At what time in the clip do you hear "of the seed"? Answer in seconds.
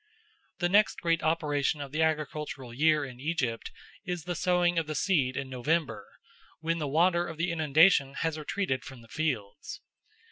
4.79-5.37